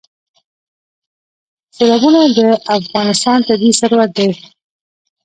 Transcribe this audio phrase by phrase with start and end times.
[1.75, 2.39] سیلابونه د
[2.79, 4.29] افغانستان طبعي ثروت دی.